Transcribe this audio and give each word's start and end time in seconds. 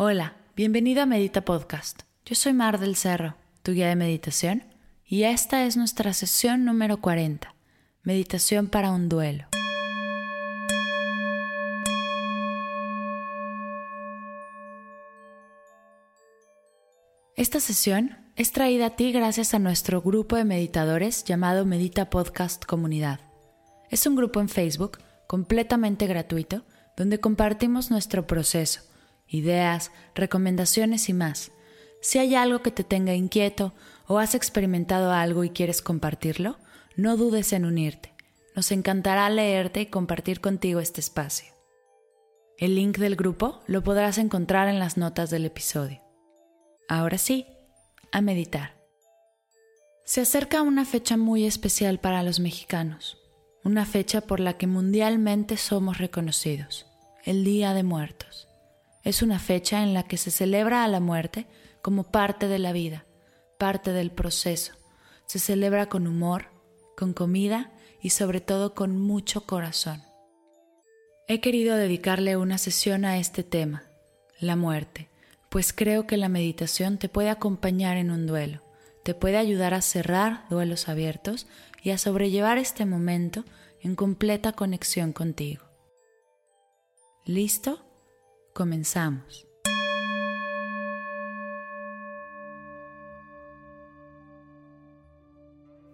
Hola, 0.00 0.36
bienvenido 0.54 1.02
a 1.02 1.06
Medita 1.06 1.44
Podcast. 1.44 2.02
Yo 2.24 2.36
soy 2.36 2.52
Mar 2.52 2.78
del 2.78 2.94
Cerro, 2.94 3.34
tu 3.64 3.72
guía 3.72 3.88
de 3.88 3.96
meditación, 3.96 4.62
y 5.04 5.24
esta 5.24 5.64
es 5.64 5.76
nuestra 5.76 6.12
sesión 6.12 6.64
número 6.64 7.00
40, 7.00 7.52
Meditación 8.04 8.68
para 8.68 8.92
un 8.92 9.08
duelo. 9.08 9.46
Esta 17.34 17.58
sesión 17.58 18.18
es 18.36 18.52
traída 18.52 18.86
a 18.86 18.90
ti 18.90 19.10
gracias 19.10 19.52
a 19.52 19.58
nuestro 19.58 20.00
grupo 20.00 20.36
de 20.36 20.44
meditadores 20.44 21.24
llamado 21.24 21.66
Medita 21.66 22.08
Podcast 22.08 22.64
Comunidad. 22.66 23.18
Es 23.90 24.06
un 24.06 24.14
grupo 24.14 24.40
en 24.40 24.48
Facebook 24.48 24.98
completamente 25.26 26.06
gratuito 26.06 26.62
donde 26.96 27.18
compartimos 27.18 27.90
nuestro 27.90 28.28
proceso, 28.28 28.82
ideas, 29.28 29.92
recomendaciones 30.14 31.08
y 31.08 31.12
más. 31.12 31.52
Si 32.00 32.18
hay 32.18 32.34
algo 32.34 32.62
que 32.62 32.70
te 32.70 32.84
tenga 32.84 33.14
inquieto 33.14 33.74
o 34.06 34.18
has 34.18 34.34
experimentado 34.34 35.12
algo 35.12 35.44
y 35.44 35.50
quieres 35.50 35.82
compartirlo, 35.82 36.56
no 36.96 37.16
dudes 37.16 37.52
en 37.52 37.64
unirte. 37.64 38.14
Nos 38.56 38.72
encantará 38.72 39.28
leerte 39.30 39.82
y 39.82 39.86
compartir 39.86 40.40
contigo 40.40 40.80
este 40.80 41.00
espacio. 41.00 41.54
El 42.56 42.74
link 42.74 42.98
del 42.98 43.14
grupo 43.14 43.60
lo 43.66 43.84
podrás 43.84 44.18
encontrar 44.18 44.68
en 44.68 44.80
las 44.80 44.96
notas 44.96 45.30
del 45.30 45.44
episodio. 45.44 46.02
Ahora 46.88 47.18
sí, 47.18 47.46
a 48.10 48.20
meditar. 48.20 48.76
Se 50.04 50.22
acerca 50.22 50.62
una 50.62 50.84
fecha 50.84 51.16
muy 51.16 51.44
especial 51.44 52.00
para 52.00 52.22
los 52.22 52.40
mexicanos, 52.40 53.18
una 53.62 53.84
fecha 53.84 54.22
por 54.22 54.40
la 54.40 54.56
que 54.56 54.66
mundialmente 54.66 55.56
somos 55.56 55.98
reconocidos, 55.98 56.86
el 57.24 57.44
Día 57.44 57.74
de 57.74 57.82
Muertos. 57.82 58.47
Es 59.08 59.22
una 59.22 59.38
fecha 59.38 59.82
en 59.82 59.94
la 59.94 60.02
que 60.02 60.18
se 60.18 60.30
celebra 60.30 60.84
a 60.84 60.88
la 60.88 61.00
muerte 61.00 61.46
como 61.80 62.04
parte 62.04 62.46
de 62.46 62.58
la 62.58 62.72
vida, 62.72 63.06
parte 63.58 63.92
del 63.92 64.10
proceso. 64.10 64.74
Se 65.24 65.38
celebra 65.38 65.86
con 65.86 66.06
humor, 66.06 66.50
con 66.94 67.14
comida 67.14 67.72
y 68.02 68.10
sobre 68.10 68.42
todo 68.42 68.74
con 68.74 68.98
mucho 68.98 69.46
corazón. 69.46 70.02
He 71.26 71.40
querido 71.40 71.76
dedicarle 71.76 72.36
una 72.36 72.58
sesión 72.58 73.06
a 73.06 73.16
este 73.16 73.42
tema, 73.42 73.84
la 74.40 74.56
muerte 74.56 75.08
pues 75.48 75.72
creo 75.72 76.06
que 76.06 76.18
la 76.18 76.28
meditación 76.28 76.98
te 76.98 77.08
puede 77.08 77.30
acompañar 77.30 77.96
en 77.96 78.10
un 78.10 78.26
duelo, 78.26 78.62
te 79.02 79.14
puede 79.14 79.38
ayudar 79.38 79.72
a 79.72 79.80
cerrar 79.80 80.44
duelos 80.50 80.90
abiertos 80.90 81.46
y 81.82 81.90
a 81.90 81.96
sobrellevar 81.96 82.58
este 82.58 82.84
momento 82.84 83.46
en 83.80 83.94
completa 83.94 84.52
conexión 84.52 85.14
contigo. 85.14 85.64
¿Listo? 87.24 87.87
Comenzamos. 88.58 89.46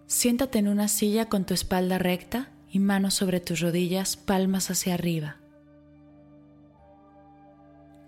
Siéntate 0.06 0.60
en 0.60 0.69
una 0.69 0.88
silla 0.88 1.28
con 1.28 1.44
tu 1.44 1.53
espalda 1.53 1.98
recta 1.98 2.54
y 2.70 2.78
manos 2.78 3.12
sobre 3.12 3.41
tus 3.41 3.60
rodillas, 3.60 4.16
palmas 4.16 4.70
hacia 4.70 4.94
arriba. 4.94 5.36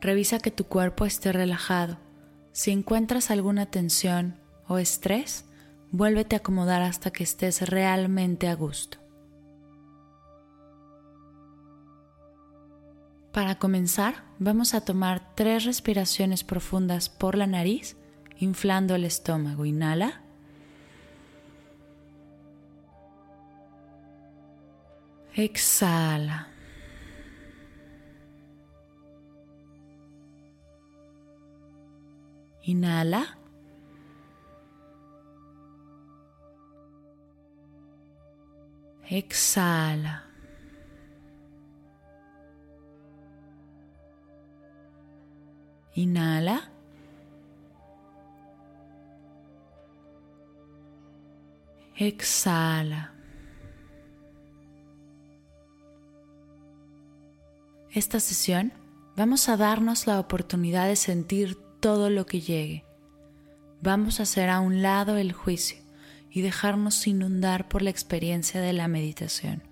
Revisa 0.01 0.39
que 0.39 0.51
tu 0.51 0.65
cuerpo 0.65 1.05
esté 1.05 1.33
relajado. 1.33 1.99
Si 2.53 2.71
encuentras 2.71 3.31
alguna 3.31 3.67
tensión 3.67 4.41
o 4.69 4.79
estrés, 4.79 5.45
vuélvete 5.91 6.35
a 6.35 6.39
acomodar 6.39 6.81
hasta 6.81 7.11
que 7.11 7.25
estés 7.25 7.61
realmente 7.69 8.49
a 8.49 8.55
gusto. 8.55 9.06
Para 13.37 13.59
comenzar, 13.59 14.25
vamos 14.39 14.73
a 14.73 14.81
tomar 14.81 15.35
tres 15.35 15.67
respiraciones 15.67 16.43
profundas 16.43 17.11
por 17.11 17.37
la 17.37 17.47
nariz, 17.47 17.95
inflando 18.39 18.95
el 18.95 19.05
estómago. 19.05 19.67
Inhala. 19.67 20.23
Exhala. 25.35 26.49
Inhala. 32.63 33.37
Exhala. 39.11 40.27
Inhala. 45.97 46.71
Exhala. 51.97 53.15
Esta 57.91 58.21
sesión 58.21 58.75
vamos 59.17 59.49
a 59.49 59.57
darnos 59.57 60.07
la 60.07 60.21
oportunidad 60.21 60.87
de 60.87 60.97
sentir 60.97 61.57
todo 61.81 62.11
lo 62.11 62.27
que 62.27 62.43
llegue. 62.43 62.85
Vamos 63.81 64.21
a 64.21 64.25
hacer 64.25 64.51
a 64.51 64.61
un 64.61 64.83
lado 64.83 65.17
el 65.17 65.33
juicio 65.33 65.79
y 66.31 66.43
dejarnos 66.43 67.07
inundar 67.07 67.69
por 67.69 67.81
la 67.81 67.89
experiencia 67.89 68.61
de 68.61 68.75
la 68.75 68.87
meditación. 68.87 69.63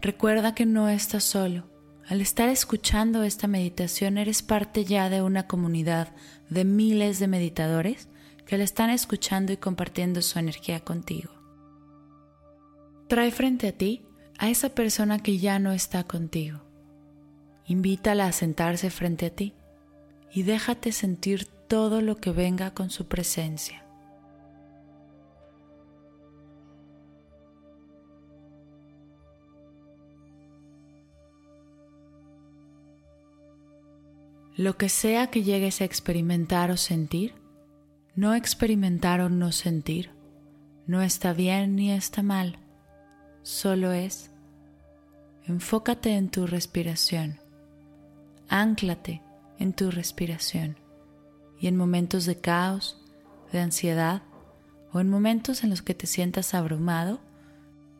Recuerda 0.00 0.54
que 0.54 0.64
no 0.64 0.88
estás 0.88 1.24
solo. 1.24 1.67
Al 2.08 2.20
estar 2.20 2.48
escuchando 2.48 3.22
esta 3.22 3.46
meditación 3.46 4.18
eres 4.18 4.42
parte 4.42 4.84
ya 4.84 5.10
de 5.10 5.22
una 5.22 5.46
comunidad 5.46 6.14
de 6.48 6.64
miles 6.64 7.18
de 7.18 7.28
meditadores 7.28 8.08
que 8.46 8.56
la 8.56 8.64
están 8.64 8.90
escuchando 8.90 9.52
y 9.52 9.58
compartiendo 9.58 10.22
su 10.22 10.38
energía 10.38 10.80
contigo. 10.80 11.30
Trae 13.08 13.30
frente 13.30 13.68
a 13.68 13.72
ti 13.72 14.06
a 14.38 14.48
esa 14.48 14.70
persona 14.70 15.22
que 15.22 15.38
ya 15.38 15.58
no 15.58 15.72
está 15.72 16.04
contigo 16.04 16.68
Invítala 17.68 18.26
a 18.26 18.32
sentarse 18.32 18.88
frente 18.88 19.26
a 19.26 19.30
ti 19.30 19.52
y 20.32 20.42
déjate 20.42 20.90
sentir 20.90 21.44
todo 21.44 22.00
lo 22.00 22.16
que 22.16 22.32
venga 22.32 22.72
con 22.72 22.88
su 22.88 23.08
presencia. 23.08 23.84
Lo 34.58 34.76
que 34.76 34.88
sea 34.88 35.28
que 35.28 35.44
llegues 35.44 35.80
a 35.80 35.84
experimentar 35.84 36.72
o 36.72 36.76
sentir, 36.76 37.32
no 38.16 38.34
experimentar 38.34 39.20
o 39.20 39.28
no 39.28 39.52
sentir, 39.52 40.10
no 40.88 41.00
está 41.00 41.32
bien 41.32 41.76
ni 41.76 41.92
está 41.92 42.24
mal, 42.24 42.58
solo 43.44 43.92
es. 43.92 44.32
Enfócate 45.46 46.16
en 46.16 46.28
tu 46.28 46.48
respiración 46.48 47.38
Ánclate 48.48 49.22
en 49.60 49.74
tu 49.74 49.92
respiración 49.92 50.76
y 51.60 51.68
en 51.68 51.76
momentos 51.76 52.26
de 52.26 52.40
caos, 52.40 53.00
de 53.52 53.60
ansiedad 53.60 54.22
o 54.92 54.98
en 54.98 55.08
momentos 55.08 55.62
en 55.62 55.70
los 55.70 55.82
que 55.82 55.94
te 55.94 56.08
sientas 56.08 56.52
abrumado, 56.52 57.20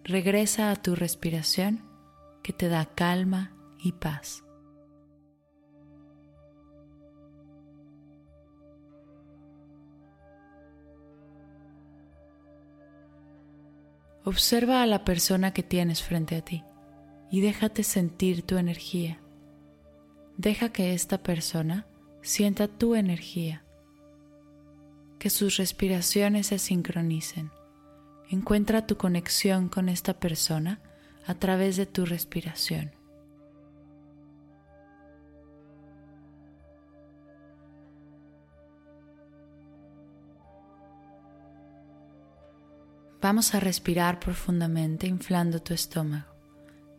regresa 0.03 0.73
a 0.73 0.77
tu 0.77 0.97
respiración 0.97 1.85
que 2.43 2.53
te 2.53 2.69
da 2.69 2.87
calma 2.87 3.53
y 3.79 3.93
paz. 3.93 4.43
Observa 14.29 14.83
a 14.83 14.87
la 14.87 15.07
persona 15.07 15.55
que 15.55 15.63
tienes 15.63 16.03
frente 16.03 16.37
a 16.37 16.43
ti 16.43 16.63
y 17.31 17.41
déjate 17.41 17.83
sentir 17.83 18.43
tu 18.43 18.59
energía. 18.59 19.23
Deja 20.37 20.69
que 20.69 20.93
esta 20.93 21.23
persona 21.23 21.87
sienta 22.21 22.69
tu 22.69 22.95
energía, 22.95 23.65
que 25.19 25.31
sus 25.31 25.57
respiraciones 25.57 26.49
se 26.49 26.59
sincronicen. 26.59 27.51
Encuentra 28.29 28.87
tu 28.87 28.99
conexión 28.99 29.71
con 29.71 29.89
esta 29.89 30.21
persona 30.21 30.83
a 31.27 31.33
través 31.33 31.79
de 31.79 31.87
tu 31.87 32.05
respiración. 32.05 32.98
Vamos 43.21 43.55
a 43.55 43.61
respirar 43.61 44.21
profundamente 44.21 45.09
inflando 45.09 45.61
tu 45.61 45.75
estómago. 45.75 46.33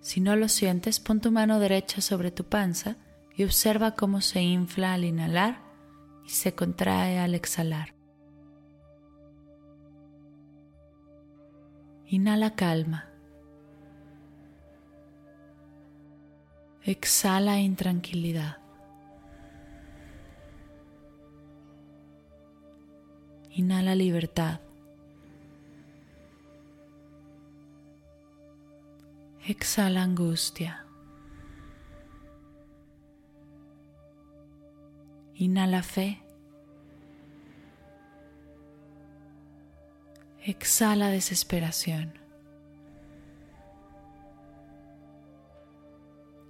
Si 0.02 0.20
no 0.20 0.36
lo 0.36 0.50
sientes, 0.50 1.00
pon 1.00 1.22
tu 1.22 1.32
mano 1.32 1.60
derecha 1.60 2.02
sobre 2.02 2.32
tu 2.32 2.44
panza 2.44 2.98
y 3.36 3.46
observa 3.46 3.96
cómo 3.96 4.20
se 4.20 4.42
infla 4.42 4.94
al 4.94 5.06
inhalar 5.06 5.62
y 6.26 6.30
se 6.30 6.56
contrae 6.56 7.20
al 7.20 7.36
exhalar. 7.36 7.96
Inhala 12.08 12.56
calma. 12.56 13.10
Exhala 16.84 17.60
intranquilidad. 17.60 18.58
Inhala 23.52 23.96
libertad. 23.96 24.62
Exhala 29.48 30.04
angustia. 30.04 30.86
Inhala 35.36 35.82
fe. 35.84 36.22
Exhala 40.46 41.10
desesperación. 41.10 42.14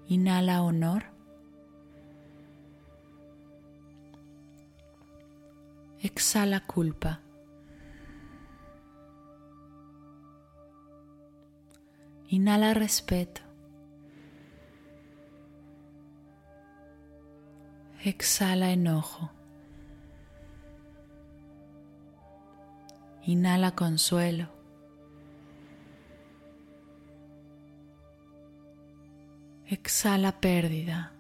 Inhala 0.08 0.64
honor. 0.64 1.04
Exhala 6.02 6.66
culpa. 6.66 7.22
Inhala 12.32 12.76
respeto. 12.76 13.42
Exhala 18.06 18.70
enojo. 18.70 19.32
Inhala 23.24 23.72
consuelo. 23.72 24.48
Exhala 29.66 30.40
pérdida. 30.40 31.12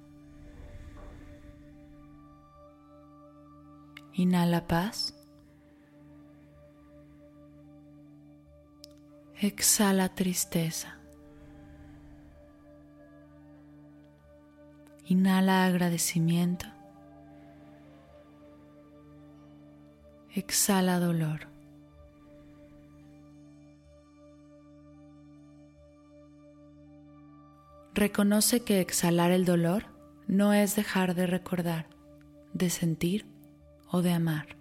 Inhala 4.13 4.67
paz. 4.67 5.15
Exhala 9.41 10.09
tristeza. 10.09 10.98
Inhala 15.09 15.65
agradecimiento. 15.65 16.67
Exhala 20.35 20.99
dolor. 20.99 21.47
Reconoce 27.95 28.59
que 28.59 28.81
exhalar 28.81 29.31
el 29.31 29.45
dolor 29.45 29.87
no 30.27 30.53
es 30.53 30.75
dejar 30.75 31.15
de 31.15 31.25
recordar, 31.25 31.87
de 32.53 32.69
sentir 32.69 33.25
o 33.89 34.03
de 34.03 34.13
amar. 34.13 34.57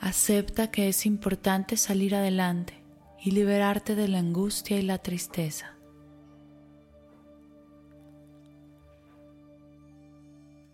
Acepta 0.00 0.70
que 0.70 0.90
es 0.90 1.06
importante 1.06 1.78
salir 1.78 2.14
adelante 2.14 2.84
y 3.18 3.30
liberarte 3.30 3.94
de 3.94 4.06
la 4.06 4.18
angustia 4.18 4.78
y 4.78 4.82
la 4.82 4.98
tristeza. 4.98 5.73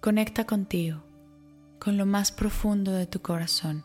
Conecta 0.00 0.46
contigo, 0.46 1.02
con 1.78 1.98
lo 1.98 2.06
más 2.06 2.32
profundo 2.32 2.92
de 2.92 3.06
tu 3.06 3.20
corazón, 3.20 3.84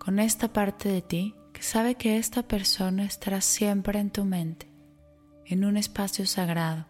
con 0.00 0.18
esta 0.18 0.52
parte 0.52 0.88
de 0.88 1.00
ti 1.00 1.36
que 1.52 1.62
sabe 1.62 1.94
que 1.94 2.16
esta 2.16 2.42
persona 2.42 3.04
estará 3.04 3.40
siempre 3.40 4.00
en 4.00 4.10
tu 4.10 4.24
mente, 4.24 4.68
en 5.46 5.64
un 5.64 5.76
espacio 5.76 6.26
sagrado, 6.26 6.86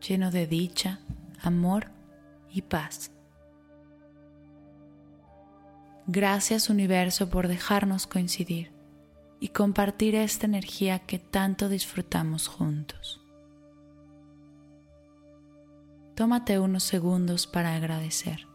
lleno 0.00 0.30
de 0.30 0.46
dicha, 0.46 1.00
amor 1.42 1.88
y 2.52 2.62
paz. 2.62 3.10
Gracias 6.06 6.70
universo 6.70 7.30
por 7.30 7.48
dejarnos 7.48 8.06
coincidir 8.06 8.70
y 9.40 9.48
compartir 9.48 10.14
esta 10.14 10.46
energía 10.46 11.00
que 11.00 11.18
tanto 11.18 11.68
disfrutamos 11.68 12.46
juntos. 12.46 13.21
Tómate 16.22 16.60
unos 16.60 16.84
segundos 16.84 17.48
para 17.48 17.74
agradecer. 17.74 18.51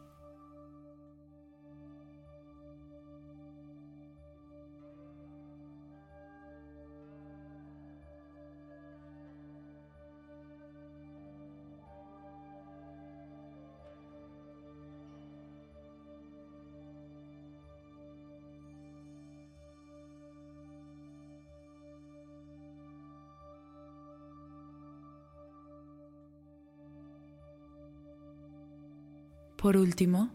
Por 29.67 29.75
último, 29.75 30.29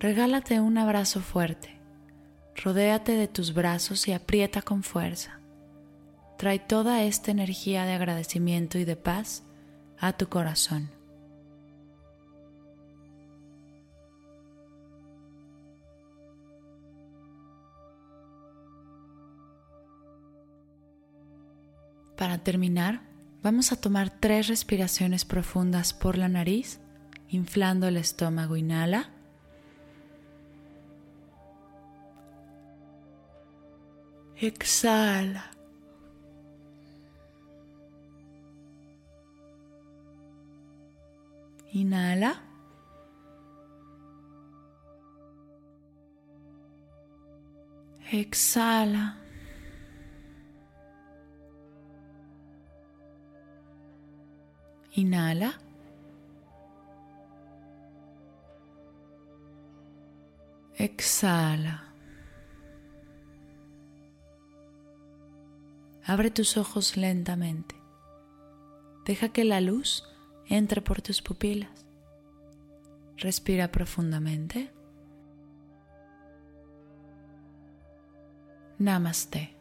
regálate 0.00 0.60
un 0.60 0.78
abrazo 0.78 1.20
fuerte. 1.20 1.78
Rodéate 2.56 3.12
de 3.12 3.28
tus 3.28 3.52
brazos 3.52 4.08
y 4.08 4.12
aprieta 4.12 4.62
con 4.62 4.82
fuerza. 4.82 5.40
Trae 6.38 6.58
toda 6.58 7.02
esta 7.02 7.30
energía 7.30 7.84
de 7.84 7.92
agradecimiento 7.92 8.78
y 8.78 8.86
de 8.86 8.96
paz 8.96 9.42
a 9.98 10.14
tu 10.14 10.30
corazón. 10.30 10.88
Para 22.16 22.38
terminar, 22.38 23.02
vamos 23.42 23.70
a 23.70 23.78
tomar 23.78 24.08
tres 24.18 24.48
respiraciones 24.48 25.26
profundas 25.26 25.92
por 25.92 26.16
la 26.16 26.30
nariz 26.30 26.80
inflando 27.30 27.88
el 27.88 27.96
estómago, 27.96 28.56
inhala. 28.56 29.10
Exhala. 34.40 35.50
Inhala. 41.72 42.40
Exhala. 48.10 49.16
Inhala. 54.94 55.67
Exhala. 60.78 61.92
Abre 66.04 66.30
tus 66.30 66.56
ojos 66.56 66.96
lentamente. 66.96 67.74
Deja 69.04 69.30
que 69.30 69.42
la 69.42 69.60
luz 69.60 70.04
entre 70.46 70.80
por 70.80 71.02
tus 71.02 71.20
pupilas. 71.20 71.84
Respira 73.16 73.72
profundamente. 73.72 74.70
Namaste. 78.78 79.56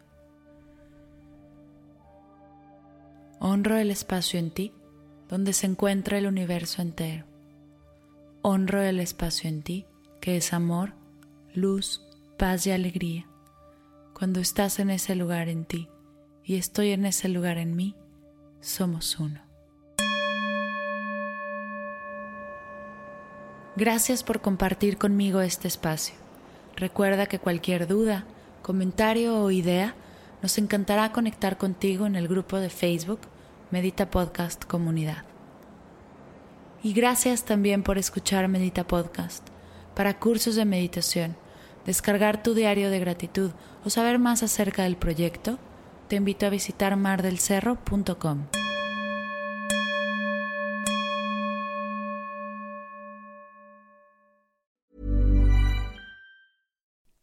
Honro 3.39 3.77
el 3.77 3.89
espacio 3.89 4.39
en 4.39 4.51
ti 4.51 4.71
donde 5.27 5.53
se 5.53 5.65
encuentra 5.65 6.19
el 6.19 6.27
universo 6.27 6.83
entero. 6.83 7.25
Honro 8.43 8.83
el 8.83 8.99
espacio 8.99 9.49
en 9.49 9.63
ti 9.63 9.87
que 10.21 10.37
es 10.37 10.53
amor 10.53 11.06
luz, 11.57 12.03
paz 12.37 12.67
y 12.67 12.71
alegría 12.71 13.27
cuando 14.13 14.39
estás 14.39 14.77
en 14.77 14.91
ese 14.91 15.15
lugar 15.15 15.49
en 15.49 15.65
ti 15.65 15.89
y 16.43 16.57
estoy 16.57 16.91
en 16.91 17.03
ese 17.03 17.29
lugar 17.29 17.57
en 17.57 17.75
mí, 17.75 17.95
somos 18.61 19.17
uno. 19.19 19.41
Gracias 23.75 24.21
por 24.21 24.39
compartir 24.39 24.99
conmigo 24.99 25.41
este 25.41 25.67
espacio. 25.67 26.13
Recuerda 26.75 27.25
que 27.25 27.39
cualquier 27.39 27.87
duda, 27.87 28.25
comentario 28.61 29.41
o 29.41 29.49
idea, 29.49 29.95
nos 30.43 30.59
encantará 30.59 31.11
conectar 31.11 31.57
contigo 31.57 32.05
en 32.05 32.15
el 32.15 32.27
grupo 32.27 32.57
de 32.57 32.69
Facebook 32.69 33.21
Medita 33.71 34.11
Podcast 34.11 34.63
Comunidad. 34.65 35.25
Y 36.83 36.93
gracias 36.93 37.45
también 37.45 37.81
por 37.81 37.97
escuchar 37.97 38.47
Medita 38.47 38.85
Podcast. 38.85 39.43
Para 39.95 40.19
cursos 40.19 40.55
de 40.55 40.65
meditación, 40.65 41.35
descargar 41.87 42.43
tu 42.43 42.53
diario 42.53 42.91
de 42.91 42.99
gratitud 42.99 43.51
o 43.83 43.89
saber 43.89 44.19
más 44.19 44.43
acerca 44.43 44.83
del 44.83 44.97
proyecto, 44.97 45.57
te 46.09 46.17
invito 46.17 46.45
a 46.45 46.49
visitar 46.49 46.95
mardelcerro.com. 46.97 48.47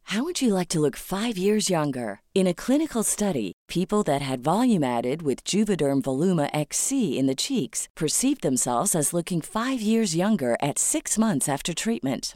How 0.09 0.23
would 0.23 0.41
you 0.41 0.53
like 0.53 0.69
to 0.69 0.79
look 0.79 0.95
five 0.95 1.37
years 1.37 1.69
younger? 1.69 2.21
In 2.33 2.47
a 2.47 2.53
clinical 2.53 3.03
study, 3.03 3.51
people 3.67 4.01
that 4.03 4.21
had 4.21 4.41
volume 4.41 4.81
added 4.83 5.21
with 5.21 5.43
Juvederm 5.43 6.01
Voluma 6.01 6.49
XC 6.53 7.17
in 7.19 7.27
the 7.27 7.35
cheeks 7.35 7.89
perceived 7.95 8.41
themselves 8.41 8.95
as 8.95 9.13
looking 9.13 9.41
five 9.41 9.81
years 9.81 10.15
younger 10.15 10.55
at 10.61 10.79
six 10.79 11.17
months 11.17 11.49
after 11.49 11.73
treatment. 11.73 12.35